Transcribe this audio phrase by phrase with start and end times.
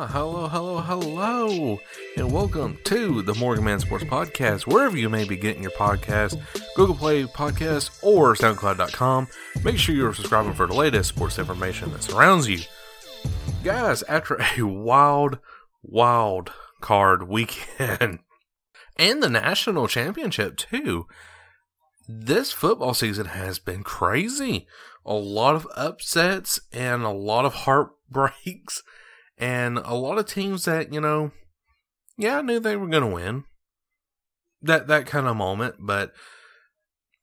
[0.00, 1.80] Ah, hello, hello, hello,
[2.16, 6.40] and welcome to the MorganMan Sports Podcast, wherever you may be getting your podcast,
[6.76, 9.26] Google Play Podcast, or SoundCloud.com.
[9.64, 12.60] Make sure you're subscribing for the latest sports information that surrounds you.
[13.64, 15.40] Guys, after a wild,
[15.82, 18.20] wild card weekend,
[18.96, 21.06] and the national championship too,
[22.06, 24.68] this football season has been crazy.
[25.04, 28.84] A lot of upsets and a lot of heartbreaks
[29.38, 31.30] and a lot of teams that you know,
[32.16, 33.44] yeah, I knew they were going to win.
[34.60, 36.12] That that kind of moment, but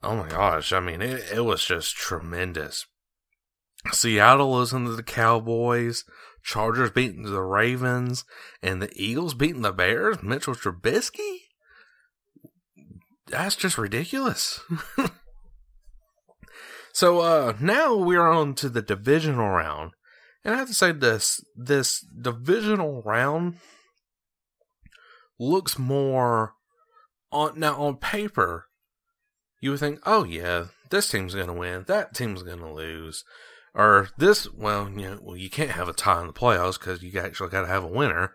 [0.01, 2.85] oh my gosh, I mean, it, it was just tremendous.
[3.91, 6.05] Seattle losing to the Cowboys,
[6.43, 8.23] Chargers beating the Ravens,
[8.61, 10.23] and the Eagles beating the Bears.
[10.23, 11.39] Mitchell Trubisky.
[13.27, 14.61] That's just ridiculous.
[16.93, 19.91] so uh now we're on to the divisional round.
[20.45, 23.57] And I have to say this this divisional round
[25.37, 26.53] looks more
[27.31, 28.67] on now on paper
[29.65, 33.23] you would think, "Oh yeah, this team's going to win, that team's going to lose."
[33.73, 37.01] Or this, well, you know, well, you can't have a tie in the playoffs because
[37.01, 38.33] you actually got to have a winner.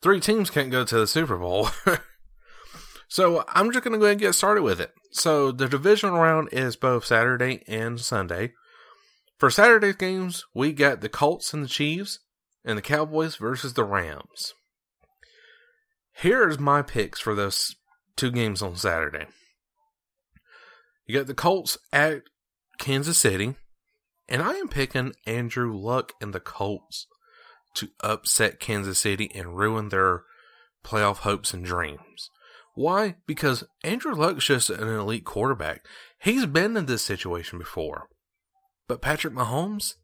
[0.00, 1.68] Three teams can't go to the Super Bowl.
[3.08, 4.92] so I'm just going to go ahead and get started with it.
[5.10, 8.52] So the divisional round is both Saturday and Sunday.
[9.38, 12.18] For Saturday's games, we got the Colts and the Chiefs,
[12.64, 14.52] and the Cowboys versus the Rams.
[16.12, 17.76] Here's my picks for those
[18.16, 19.26] two games on Saturday.
[21.06, 22.22] You got the Colts at
[22.78, 23.54] Kansas City,
[24.28, 27.06] and I am picking Andrew Luck and the Colts
[27.74, 30.24] to upset Kansas City and ruin their
[30.84, 32.30] playoff hopes and dreams.
[32.74, 33.16] Why?
[33.26, 35.86] Because Andrew Luck's just an elite quarterback.
[36.20, 38.08] He's been in this situation before.
[38.88, 39.94] But Patrick Mahomes,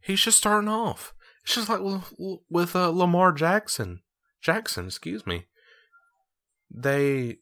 [0.00, 1.14] he's just starting off.
[1.44, 1.80] It's just like
[2.50, 4.00] with, uh, Lamar Jackson.
[4.42, 5.46] Jackson, excuse me.
[6.74, 7.38] They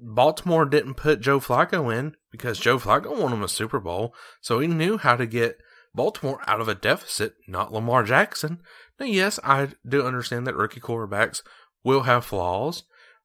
[0.00, 4.60] Baltimore didn't put Joe Flacco in because Joe Flacco won him a Super Bowl, so
[4.60, 5.58] he knew how to get
[5.94, 8.60] Baltimore out of a deficit, not Lamar Jackson.
[9.00, 11.42] Now, yes, I do understand that rookie quarterbacks
[11.82, 12.84] will have flaws,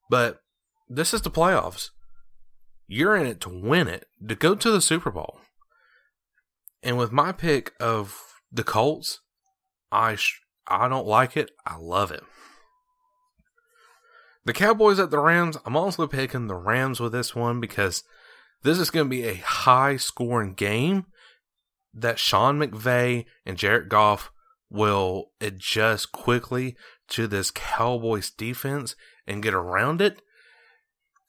[0.10, 0.42] but
[0.90, 1.90] this is the playoffs.
[2.88, 5.40] You're in it to win it, to go to the Super Bowl.
[6.84, 8.20] And with my pick of
[8.52, 9.22] the Colts,
[9.92, 11.52] I sh- I don't like it.
[11.66, 12.24] I love it.
[14.46, 18.04] The Cowboys at the Rams, I'm also picking the Rams with this one because
[18.64, 21.06] this is going to be a high scoring game
[21.94, 24.32] that Sean McVay and Jared Goff
[24.70, 26.76] will adjust quickly
[27.10, 28.96] to this Cowboys defense
[29.26, 30.22] and get around it.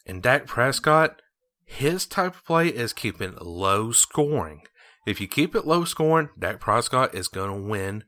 [0.07, 1.21] And Dak Prescott,
[1.65, 4.63] his type of play is keeping low scoring.
[5.07, 8.05] If you keep it low scoring, Dak Prescott is going to win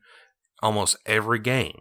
[0.61, 1.79] almost every game.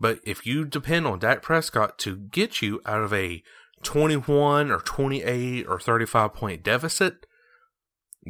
[0.00, 3.42] But if you depend on Dak Prescott to get you out of a
[3.84, 7.26] 21 or 28 or 35 point deficit,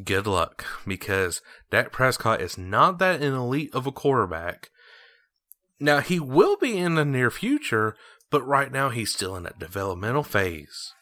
[0.05, 1.41] good luck because
[1.71, 4.71] Dak Prescott is not that an elite of a quarterback.
[5.81, 7.97] Now, he will be in the near future,
[8.31, 10.93] but right now he's still in that developmental phase.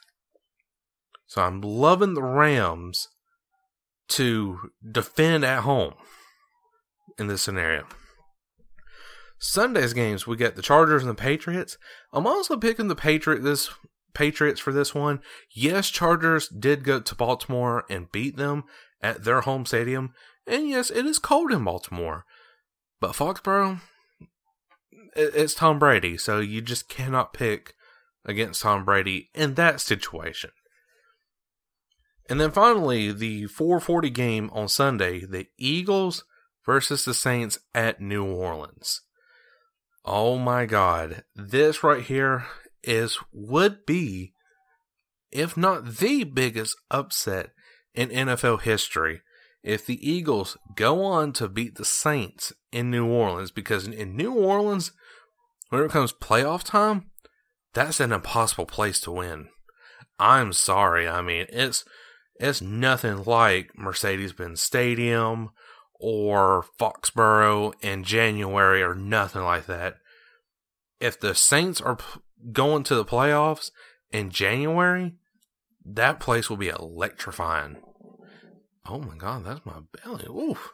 [1.26, 3.09] So I'm loving the Rams
[4.10, 5.94] to defend at home
[7.19, 7.86] in this scenario.
[9.39, 11.78] Sunday's games, we get the Chargers and the Patriots.
[12.12, 13.71] I'm also picking the Patriot this
[14.12, 15.21] Patriots for this one.
[15.54, 18.65] Yes, Chargers did go to Baltimore and beat them
[19.01, 20.13] at their home stadium.
[20.47, 22.24] And yes, it is cold in Baltimore.
[23.01, 23.80] But Foxborough,
[25.16, 27.74] it's Tom Brady, so you just cannot pick
[28.24, 30.51] against Tom Brady in that situation.
[32.28, 36.24] And then finally, the 440 game on Sunday, the Eagles
[36.64, 39.02] versus the Saints at New Orleans.
[40.04, 42.46] Oh my god, this right here
[42.82, 44.32] is would be
[45.30, 47.50] if not the biggest upset
[47.94, 49.22] in NFL history.
[49.62, 54.32] if the Eagles go on to beat the Saints in New Orleans, because in New
[54.32, 54.92] Orleans,
[55.68, 57.10] when it comes playoff time,
[57.74, 59.48] that's an impossible place to win.
[60.18, 61.08] I'm sorry.
[61.08, 61.84] I mean, it's
[62.41, 65.51] it's nothing like Mercedes-Benz Stadium
[66.01, 69.97] or Foxborough in January or nothing like that.
[70.98, 71.98] If the Saints are
[72.53, 73.71] going to the playoffs
[74.10, 75.16] in January,
[75.84, 77.77] that place will be electrifying.
[78.89, 80.27] Oh my god, that's my belly.
[80.27, 80.72] Oof.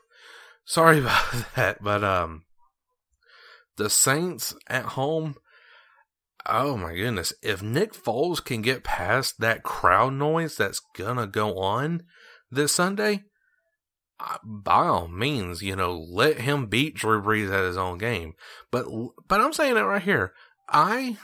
[0.64, 2.44] Sorry about that, but um
[3.76, 5.34] the Saints at home
[6.48, 7.32] Oh my goodness.
[7.42, 12.04] If Nick Foles can get past that crowd noise that's gonna go on
[12.50, 13.24] this Sunday,
[14.44, 18.34] by all means, you know, let him beat Drew Brees at his own game.
[18.70, 18.86] But
[19.28, 20.32] but I'm saying it right here.
[20.68, 21.16] I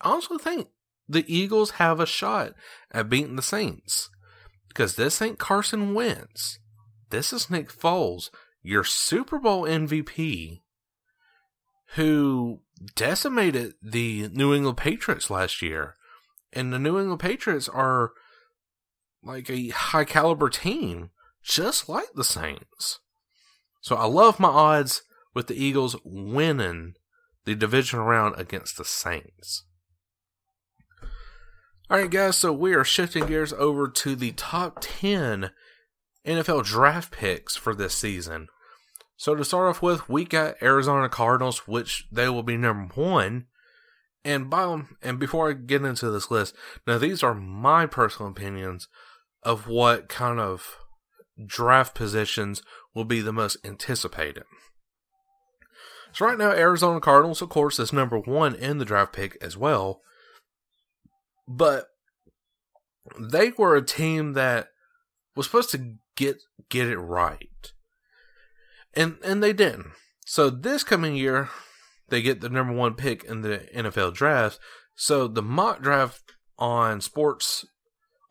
[0.00, 0.68] also think
[1.08, 2.54] the Eagles have a shot
[2.90, 4.10] at beating the Saints
[4.68, 6.58] because this ain't Carson Wentz.
[7.10, 8.30] This is Nick Foles,
[8.62, 10.62] your Super Bowl MVP,
[11.94, 12.60] who
[12.94, 15.96] decimated the New England Patriots last year.
[16.52, 18.12] And the New England Patriots are
[19.22, 21.10] like a high caliber team,
[21.42, 23.00] just like the Saints.
[23.80, 25.02] So I love my odds
[25.34, 26.94] with the Eagles winning
[27.44, 29.64] the division round against the Saints.
[31.88, 35.50] All right, guys, so we are shifting gears over to the top 10
[36.26, 38.48] NFL draft picks for this season.
[39.16, 43.46] So to start off with, we got Arizona Cardinals, which they will be number one.
[44.24, 46.54] And by and before I get into this list,
[46.86, 48.88] now these are my personal opinions
[49.42, 50.76] of what kind of
[51.44, 52.62] draft positions
[52.94, 54.42] will be the most anticipated.
[56.12, 59.56] So right now, Arizona Cardinals, of course, is number one in the draft pick as
[59.56, 60.00] well.
[61.46, 61.86] But
[63.20, 64.68] they were a team that
[65.36, 67.72] was supposed to get get it right
[68.96, 69.92] and and they didn't.
[70.24, 71.50] So this coming year,
[72.08, 74.58] they get the number one pick in the NFL draft.
[74.96, 77.64] So the mock draft on sports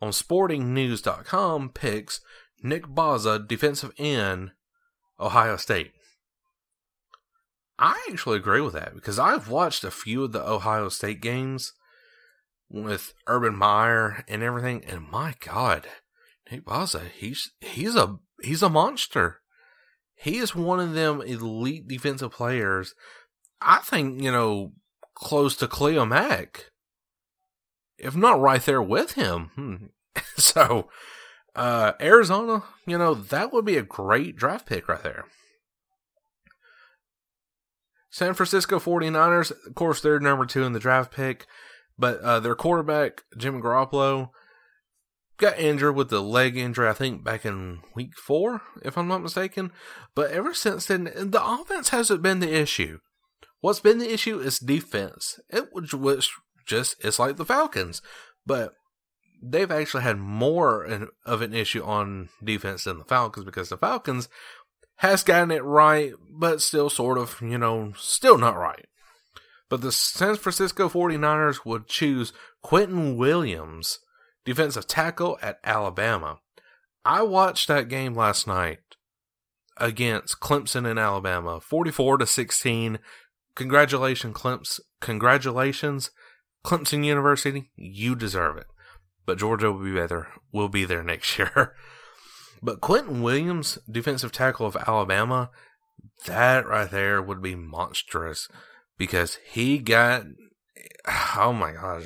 [0.02, 2.20] on sportingnews.com picks
[2.62, 4.50] Nick Bosa, defensive end,
[5.18, 5.92] Ohio State.
[7.78, 11.72] I actually agree with that because I've watched a few of the Ohio State games
[12.68, 15.86] with Urban Meyer and everything, and my God,
[16.50, 19.40] Nick Bosa, he's he's a he's a monster
[20.16, 22.94] he is one of them elite defensive players.
[23.60, 24.72] I think, you know,
[25.14, 26.70] close to Khalil Mack,
[27.98, 29.50] if not right there with him.
[29.54, 29.76] Hmm.
[30.36, 30.88] so,
[31.54, 35.26] uh, Arizona, you know, that would be a great draft pick right there.
[38.10, 41.46] San Francisco 49ers, of course, they're number two in the draft pick,
[41.98, 44.30] but uh, their quarterback, Jimmy Garoppolo,
[45.38, 49.22] got injured with the leg injury, I think, back in week four, if I'm not
[49.22, 49.72] mistaken.
[50.14, 52.98] But ever since then, the offense hasn't been the issue.
[53.60, 55.38] What's been the issue is defense.
[55.50, 56.30] It was
[56.66, 58.02] just, it's like the Falcons.
[58.44, 58.72] But
[59.42, 64.28] they've actually had more of an issue on defense than the Falcons because the Falcons
[64.96, 68.86] has gotten it right, but still sort of, you know, still not right.
[69.68, 72.32] But the San Francisco 49ers would choose
[72.64, 73.98] Quinnen Williams
[74.46, 76.38] defensive tackle at Alabama.
[77.04, 78.78] I watched that game last night
[79.76, 82.98] against Clemson in Alabama, 44 to 16.
[83.54, 84.80] Congratulations, Clemson.
[85.00, 86.10] Congratulations,
[86.64, 87.70] Clemson University.
[87.76, 88.66] You deserve it.
[89.26, 90.28] But Georgia will be better.
[90.52, 91.74] Will be there next year.
[92.62, 95.50] but Quinnen Williams, defensive tackle of Alabama,
[96.24, 98.48] that right there would be monstrous
[98.96, 100.24] because he got.
[101.36, 102.04] Oh my gosh.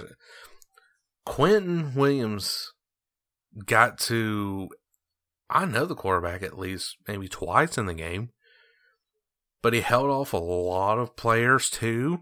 [1.27, 2.73] Quinnen Williams
[3.67, 4.71] got to,
[5.49, 8.31] I know the quarterback at least maybe twice in the game,
[9.63, 12.21] but he held off a lot of players too,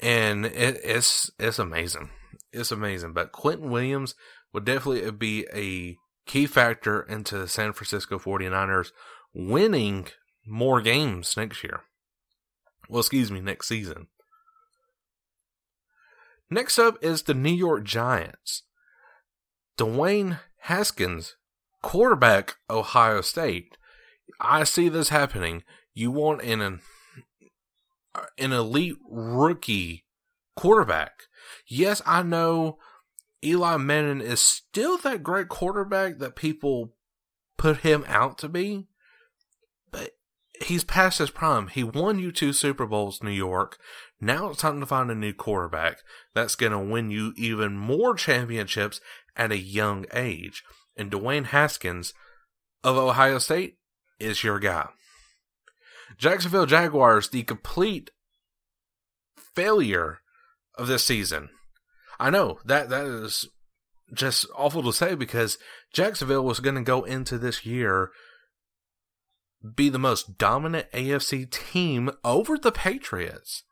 [0.00, 2.10] and it, it's it's amazing.
[2.52, 3.12] It's amazing.
[3.12, 4.14] But Quinnen Williams
[4.52, 5.96] would definitely be a
[6.26, 8.90] key factor into the San Francisco 49ers
[9.34, 10.08] winning
[10.46, 11.82] more games next year.
[12.88, 14.08] Well, excuse me, next season.
[16.50, 18.62] Next up is the New York Giants.
[19.76, 21.36] Dwayne Haskins,
[21.82, 23.76] quarterback, Ohio State.
[24.40, 25.62] I see this happening.
[25.94, 26.80] You want an
[28.14, 30.04] uh, an elite rookie
[30.56, 31.12] quarterback.
[31.66, 32.78] Yes, I know
[33.44, 36.94] Eli Manning is still that great quarterback that people
[37.56, 38.88] put him out to be,
[39.90, 40.12] but
[40.62, 41.68] he's past his prime.
[41.68, 43.78] He won you two Super Bowls, New York.
[44.20, 45.98] Now it's time to find a new quarterback
[46.34, 49.00] that's going to win you even more championships
[49.36, 50.64] at a young age.
[50.96, 52.12] And Dwayne Haskins
[52.82, 53.78] of Ohio State
[54.18, 54.88] is your guy.
[56.16, 58.10] Jacksonville Jaguars, the complete
[59.54, 60.18] failure
[60.76, 61.50] of this season.
[62.18, 63.46] I know that that is
[64.12, 65.58] just awful to say because
[65.92, 68.10] Jacksonville was going to go into this year
[69.74, 73.64] be the most dominant AFC team over the Patriots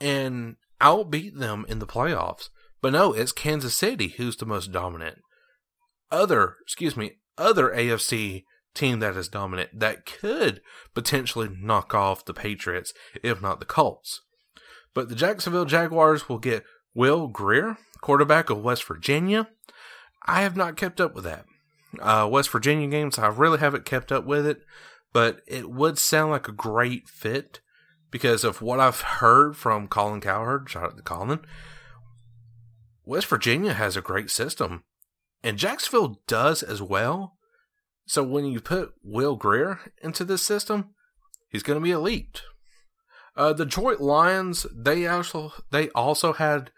[0.00, 2.48] and outbeat them in the playoffs.
[2.80, 5.18] But no, it's Kansas City who's the most dominant.
[6.10, 10.60] Other, excuse me, other AFC team that is dominant that could
[10.94, 14.22] potentially knock off the Patriots, if not the Colts.
[14.94, 16.64] But the Jacksonville Jaguars will get
[16.94, 19.48] Will Grier, quarterback of West Virginia.
[20.26, 21.44] I have not kept up with that.
[22.00, 24.60] Uh, West Virginia games, I really haven't kept up with it,
[25.12, 27.60] but it would sound like a great fit
[28.10, 30.68] because of what I've heard from Colin Cowherd.
[30.68, 31.40] Shout out to Colin.
[33.04, 34.84] West Virginia has a great system,
[35.42, 37.36] and Jacksonville does as well.
[38.06, 40.94] So when you put Will Grier into this system,
[41.48, 42.42] he's going to be elite.
[43.36, 46.70] Uh, the Detroit Lions, they also they also had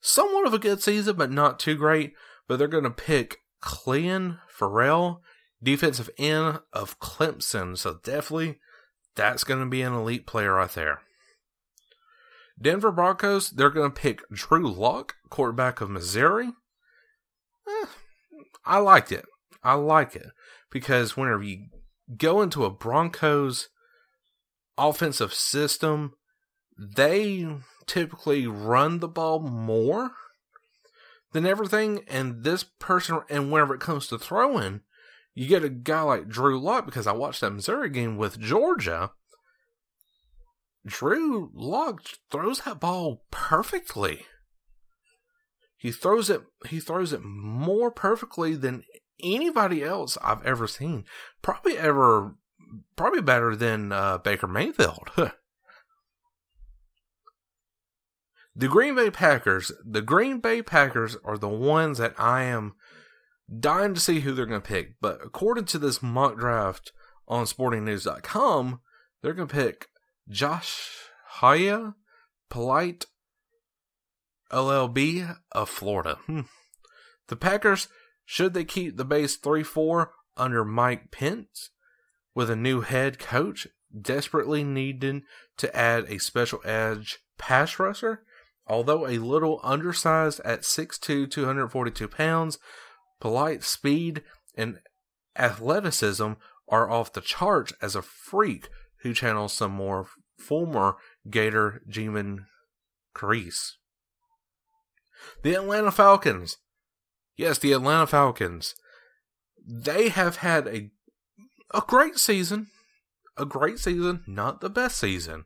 [0.00, 2.12] somewhat of a good season, but not too great.
[2.46, 5.22] But they're going to pick Clelin Ferrell,
[5.62, 7.76] defensive end of Clemson.
[7.76, 8.60] So definitely
[9.16, 11.00] that's going to be an elite player right there.
[12.60, 16.52] Denver Broncos, they're going to pick Drew Lock, quarterback of Missouri.
[17.68, 17.86] Eh,
[18.64, 19.24] I liked it.
[19.62, 20.28] I like it
[20.70, 21.66] because whenever you
[22.16, 23.68] go into a Broncos
[24.76, 26.14] offensive system,
[26.78, 27.46] they
[27.86, 30.12] typically run the ball more
[31.32, 32.04] than everything.
[32.08, 34.82] And this person, and whenever it comes to throwing,
[35.34, 39.10] you get a guy like Drew Lock because I watched that Missouri game with Georgia.
[40.86, 44.26] Drew Lock throws that ball perfectly.
[45.76, 48.84] He throws it he throws it more perfectly than
[49.22, 51.04] anybody else I've ever seen.
[51.42, 52.36] Probably ever
[52.96, 55.10] probably better than uh, Baker Mayfield.
[58.56, 62.74] the Green Bay Packers, the Green Bay Packers are the ones that I am
[63.60, 64.94] dying to see who they're going to pick.
[65.00, 66.92] But according to this mock draft
[67.28, 68.80] on sportingnews.com,
[69.22, 69.88] they're going to pick
[70.28, 70.90] Josh
[71.26, 71.94] Haya
[72.48, 73.06] Polite
[74.52, 76.18] LLB of Florida.
[76.26, 76.42] Hmm.
[77.28, 77.88] The Packers,
[78.24, 81.70] should they keep the base 3 4 under Mike Pence
[82.34, 83.66] with a new head coach,
[83.98, 85.22] desperately needing
[85.56, 88.22] to add a special edge pass rusher?
[88.66, 92.58] Although a little undersized at 6'2, 242 pounds,
[93.20, 94.22] polite speed
[94.56, 94.80] and
[95.36, 96.32] athleticism
[96.68, 98.68] are off the charts as a freak
[99.02, 100.06] who channels some more
[100.38, 100.96] former
[101.28, 102.46] Gator Jevon
[103.14, 103.72] Kearse.
[105.42, 106.58] The Atlanta Falcons.
[107.36, 108.74] Yes, the Atlanta Falcons.
[109.66, 110.90] They have had a
[111.72, 112.68] a great season.
[113.36, 115.44] A great season, not the best season.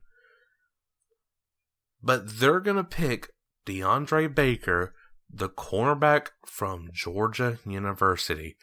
[2.03, 3.31] But they're going to pick
[3.67, 4.95] DeAndre Baker,
[5.31, 8.57] the cornerback from Georgia University.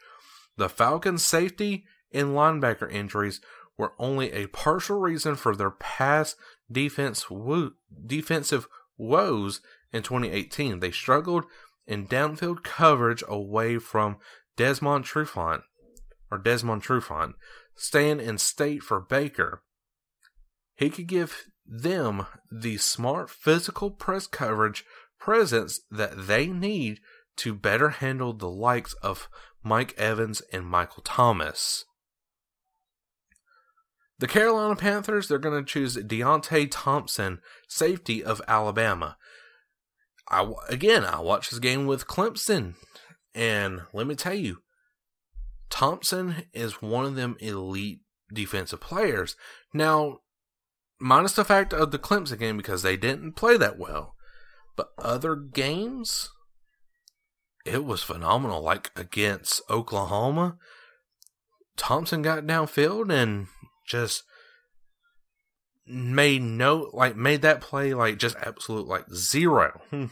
[0.56, 3.40] The Falcons' safety and linebacker injuries
[3.76, 6.36] were only a partial reason for their past
[6.70, 7.72] defense wo-
[8.06, 9.60] defensive woes
[9.92, 10.80] in 2018.
[10.80, 11.44] They struggled
[11.86, 14.16] in downfield coverage away from
[14.56, 15.62] Desmond Trufant
[16.30, 17.34] or Desmond Trufant,
[17.76, 19.62] staying in state for Baker.
[20.74, 24.84] He could give them the smart physical press coverage
[25.18, 27.00] presence that they need
[27.36, 29.28] to better handle the likes of
[29.62, 31.84] Mike Evans and Michael Thomas.
[34.18, 39.18] The Carolina Panthers, they're going to choose Deionte Thompson, safety of Alabama.
[40.30, 42.74] I, again, I watched this game with Clemson,
[43.34, 44.62] and let me tell you,
[45.68, 48.00] Thompson is one of them elite
[48.32, 49.36] defensive players.
[49.74, 50.20] Now,
[50.98, 54.15] minus the fact of the Clemson game because they didn't play that well,
[54.76, 56.30] but other games,
[57.64, 58.60] it was phenomenal.
[58.60, 60.56] Like against Oklahoma,
[61.76, 63.48] Thompson got downfield and
[63.86, 64.22] just
[65.86, 69.80] made no like made that play like just absolute like zero.
[69.90, 70.06] Hmm.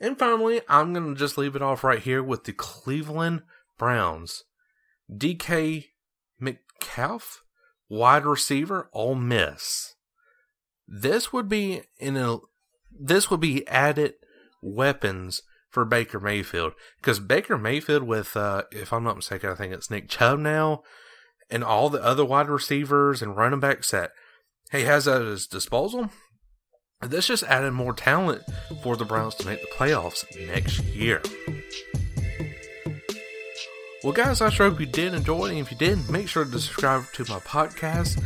[0.00, 3.42] and finally, I'm gonna just leave it off right here with the Cleveland
[3.78, 4.44] Browns.
[5.10, 5.86] DK
[6.40, 7.44] Metcalf,
[7.88, 9.91] wide receiver, Ole Miss.
[10.94, 12.36] This would be in a
[12.90, 14.12] this would be added
[14.60, 19.72] weapons for Baker Mayfield because Baker Mayfield with uh, if I'm not mistaken, I think
[19.72, 20.82] it's Nick Chubb now
[21.48, 24.10] and all the other wide receivers and running backs that
[24.70, 26.10] he has at his disposal.
[27.00, 28.42] This just added more talent
[28.82, 31.22] for the Browns to make the playoffs next year.
[34.04, 35.46] Well, guys, I sure hope you did enjoy.
[35.46, 38.22] And if you did, make sure to subscribe to my podcast.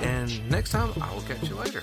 [0.00, 1.82] And next time, I will catch you later.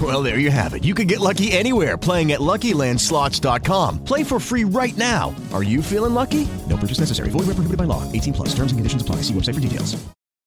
[0.00, 0.84] Well, there you have it.
[0.84, 4.04] You can get lucky anywhere playing at LuckyLandSlots.com.
[4.04, 5.34] Play for free right now.
[5.52, 6.46] Are you feeling lucky?
[6.68, 7.30] No purchase necessary.
[7.30, 8.04] Void where prohibited by law.
[8.12, 8.48] 18 plus.
[8.50, 9.16] Terms and conditions apply.
[9.22, 9.96] See website for details.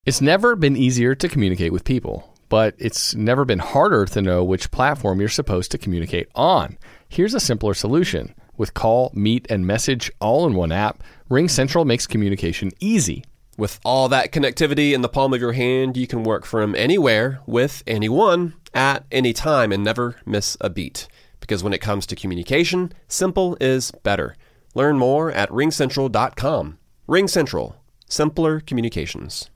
[0.04, 4.42] It's never been easier to communicate with people, but it's never been harder to know
[4.42, 6.76] which platform you're supposed to communicate on.
[7.08, 8.34] Here's a simpler solution.
[8.56, 13.24] With call, meet, and message all in one app, RingCentral makes communication easy.
[13.56, 17.40] With all that connectivity in the palm of your hand, you can work from anywhere
[17.46, 21.08] with anyone at any time and never miss a beat.
[21.40, 24.36] Because when it comes to communication, simple is better.
[24.74, 26.78] Learn more at ringcentral.com.
[27.08, 27.74] RingCentral,
[28.08, 29.48] simpler communications.